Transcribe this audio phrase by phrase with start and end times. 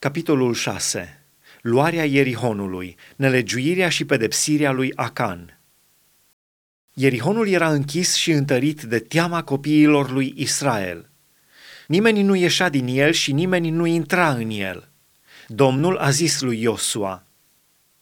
[0.00, 1.22] Capitolul 6.
[1.60, 5.60] Luarea Ierihonului, nelegiuirea și pedepsirea lui Acan.
[6.94, 11.10] Ierihonul era închis și întărit de teama copiilor lui Israel.
[11.86, 14.88] Nimeni nu ieșea din el și nimeni nu intra în el.
[15.46, 17.26] Domnul a zis lui Iosua,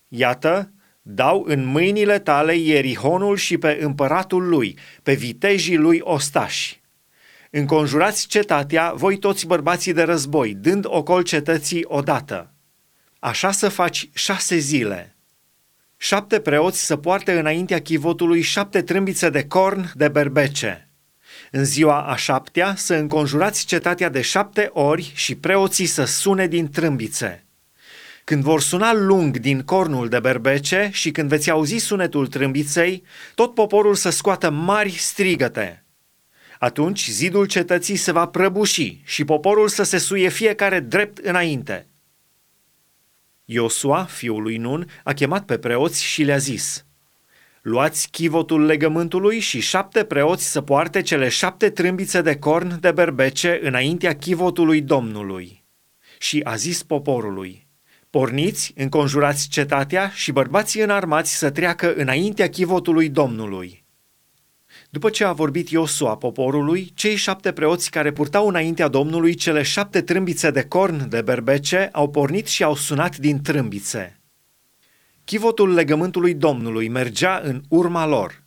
[0.09, 0.73] Iată,
[1.03, 6.81] dau în mâinile tale Ierihonul și pe împăratul lui, pe vitejii lui ostași.
[7.59, 12.52] Înconjurați cetatea, voi toți bărbații de război, dând ocol cetății odată.
[13.19, 15.16] Așa să faci șase zile.
[15.97, 20.91] Șapte preoți să poarte înaintea chivotului șapte trâmbițe de corn de berbece.
[21.50, 26.70] În ziua a șaptea să înconjurați cetatea de șapte ori și preoții să sune din
[26.70, 27.45] trâmbițe.
[28.25, 33.02] Când vor suna lung din cornul de berbece și când veți auzi sunetul trâmbiței,
[33.34, 35.80] tot poporul să scoată mari strigăte–
[36.59, 41.87] atunci zidul cetății se va prăbuși și poporul să se suie fiecare drept înainte.
[43.45, 46.84] Iosua, fiul lui Nun, a chemat pe preoți și le-a zis,
[47.62, 53.59] Luați chivotul legământului și șapte preoți să poarte cele șapte trâmbițe de corn de berbece
[53.62, 55.64] înaintea chivotului Domnului.
[56.19, 57.66] Și a zis poporului,
[58.11, 63.86] Porniți, înconjurați cetatea și bărbații înarmați să treacă înaintea chivotului Domnului.
[64.91, 70.03] După ce a vorbit Iosua poporului, cei șapte preoți care purtau înaintea Domnului cele șapte
[70.03, 74.20] trâmbițe de corn de berbece au pornit și au sunat din trâmbițe.
[75.25, 78.45] Chivotul legământului Domnului mergea în urma lor.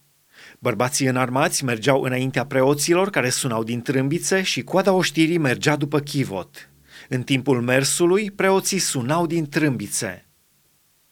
[0.60, 6.70] Bărbații înarmați mergeau înaintea preoților care sunau din trâmbițe și coada oștirii mergea după chivot.
[7.10, 10.30] În timpul mersului, preoții sunau din trâmbițe.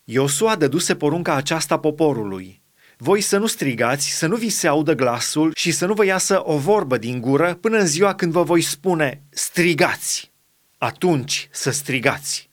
[0.04, 2.57] Iosua dăduse porunca aceasta poporului–
[3.00, 6.42] voi să nu strigați, să nu vi se audă glasul și să nu vă iasă
[6.44, 10.32] o vorbă din gură până în ziua când vă voi spune strigați.
[10.78, 12.50] Atunci să strigați.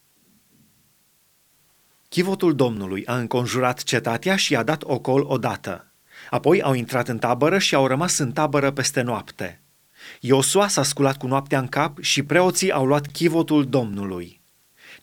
[2.10, 5.92] Chivotul Domnului a înconjurat cetatea și a dat ocol odată.
[6.30, 9.62] Apoi au intrat în tabără și au rămas în tabără peste noapte.
[10.20, 14.42] Iosua s-a sculat cu noaptea în cap și preoții au luat chivotul Domnului.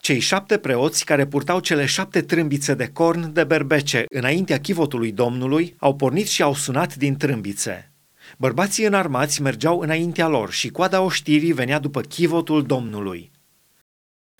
[0.02, 5.74] Cei șapte preoți care purtau cele șapte trâmbițe de corn de berbece înaintea chivotului Domnului
[5.78, 7.92] au pornit și au sunat din trâmbițe.
[8.38, 13.30] Bărbații înarmați mergeau înaintea lor și coada oștirii venea după chivotul Domnului.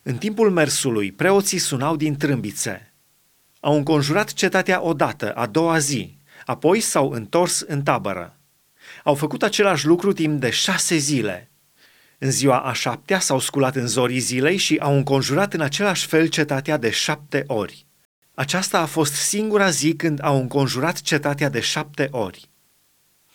[0.02, 2.94] În timpul mersului, preoții sunau din trâmbițe.
[3.60, 8.38] Au înconjurat cetatea odată, a doua zi, apoi s-au întors în tabără.
[9.04, 11.46] Au făcut același lucru timp de șase zile–
[12.22, 16.26] în ziua a șaptea s-au sculat în zorii zilei și au înconjurat în același fel
[16.26, 17.86] cetatea de șapte ori.
[18.34, 22.50] Aceasta a fost singura zi când au înconjurat cetatea de șapte ori.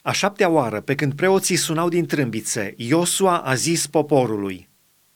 [0.02, 4.68] A șaptea oară, pe când preoții sunau din trâmbițe, Iosua a zis poporului,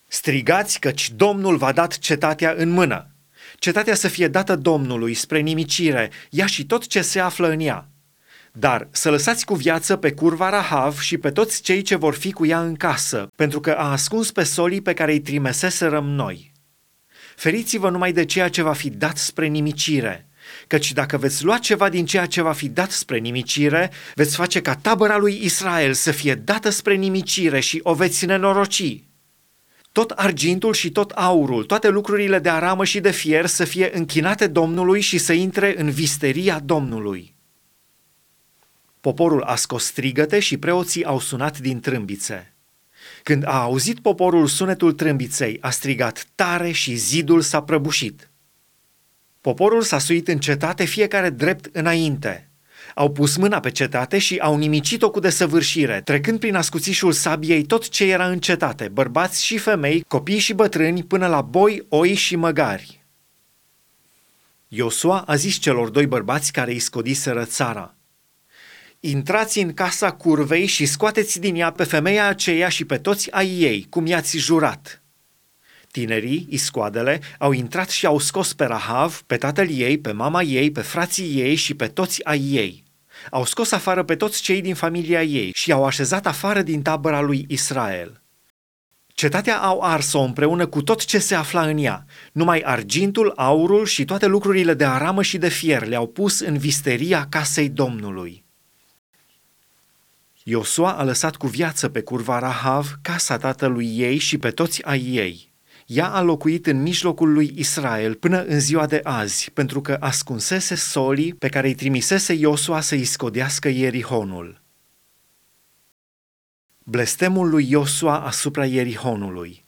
[0.07, 3.11] Strigați căci Domnul v-a dat cetatea în mână.
[3.59, 7.89] Cetatea să fie dată Domnului spre nimicire, ea și tot ce se află în ea.
[8.59, 12.33] Dar să lăsați cu viață pe curva Rahav și pe toți cei ce vor fi
[12.33, 16.53] cu ea în casă, pentru că a ascuns pe solii pe care îi trimeseserăm noi.
[17.37, 20.29] Feriți-vă numai de ceea ce va fi dat spre nimicire,
[20.67, 24.61] căci dacă veți lua ceva din ceea ce va fi dat spre nimicire, veți face
[24.61, 29.03] ca tabăra lui Israel să fie dată spre nimicire și o veți nenoroci.
[29.93, 34.47] Tot argintul și tot aurul, toate lucrurile de aramă și de fier să fie închinate
[34.47, 37.35] Domnului și să intre în visteria Domnului.
[39.03, 42.55] Poporul a scos strigăte și preoții au sunat din trâmbițe.
[43.23, 48.31] Când a auzit poporul sunetul trâmbiței, a strigat tare și zidul s-a prăbușit.
[49.41, 52.51] Poporul s-a suit în cetate fiecare drept înainte.
[52.95, 57.89] Au pus mâna pe cetate și au nimicit-o cu desăvârșire, trecând prin ascuțișul sabiei tot
[57.89, 62.37] ce era în cetate, bărbați și femei, copii și bătrâni, până la boi, oi și
[62.37, 63.05] măgari.
[64.69, 67.95] Iosua a zis celor doi bărbați care îi scodiseră țara–
[69.05, 73.61] Intrați în casa curvei și scoateți din ea pe femeia aceea și pe toți ai
[73.61, 75.03] ei, cum i-ați jurat.
[75.91, 80.71] Tinerii, iscoadele, au intrat și au scos pe Rahav, pe tatăl ei, pe mama ei,
[80.71, 82.85] pe frații ei și pe toți ai ei.
[83.31, 87.21] Au scos afară pe toți cei din familia ei și au așezat afară din tabăra
[87.21, 88.23] lui Israel.
[89.07, 92.05] Cetatea au ars-o împreună cu tot ce se afla în ea.
[92.33, 97.27] Numai argintul, aurul și toate lucrurile de aramă și de fier le-au pus în visteria
[97.29, 98.42] casei Domnului.
[100.45, 105.01] Iosua a lăsat cu viață pe curva Rahav casa tatălui ei și pe toți ai
[105.01, 105.53] ei.
[105.87, 110.75] Ea a locuit în mijlocul lui Israel până în ziua de azi, pentru că ascunsese
[110.75, 114.63] solii pe care îi trimisese Iosua să-i scodească Ierihonul.
[116.79, 119.65] Blestemul lui Iosua asupra Ierihonului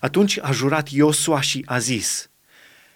[0.00, 2.30] Atunci a jurat Iosua și a zis,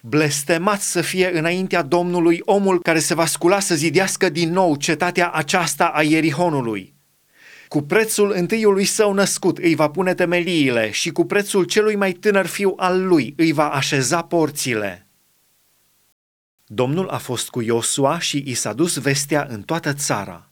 [0.01, 5.29] Blestemat să fie înaintea Domnului omul care se va scula să zidească din nou cetatea
[5.31, 6.94] aceasta a Ierihonului.
[7.75, 12.45] Cu prețul întâiului său născut îi va pune temeliile și cu prețul celui mai tânăr
[12.45, 15.07] fiu al lui îi va așeza porțile.
[16.65, 20.51] Domnul a fost cu Iosua și i s-a dus vestea în toată țara.